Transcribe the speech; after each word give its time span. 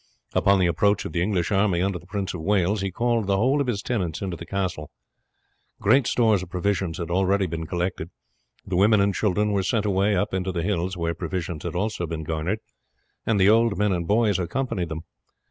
Upon 0.33 0.57
the 0.57 0.65
approach 0.65 1.05
of 1.05 1.11
the 1.13 1.21
English 1.21 1.51
army 1.51 1.79
under 1.79 1.99
the 1.99 2.07
Prince 2.07 2.33
of 2.33 2.41
Wales 2.41 2.81
he 2.81 2.89
called 2.89 3.27
the 3.27 3.37
whole 3.37 3.61
of 3.61 3.67
his 3.67 3.83
tenants 3.83 4.19
into 4.19 4.35
the 4.35 4.47
castle. 4.47 4.89
Great 5.79 6.07
stores 6.07 6.41
of 6.41 6.49
provisions 6.49 6.97
had 6.97 7.11
already 7.11 7.45
been 7.45 7.67
collected. 7.67 8.09
The 8.65 8.77
women 8.77 8.99
and 8.99 9.13
children 9.13 9.51
were 9.51 9.61
sent 9.61 9.85
away 9.85 10.15
up 10.15 10.33
into 10.33 10.51
the 10.51 10.63
hills, 10.63 10.97
where 10.97 11.13
provisions 11.13 11.61
had 11.65 11.75
also 11.75 12.07
been 12.07 12.23
garnered, 12.23 12.61
and 13.27 13.39
the 13.39 13.49
old 13.51 13.77
men 13.77 13.91
and 13.91 14.07
boys 14.07 14.39
accompanied 14.39 14.89
them. 14.89 15.01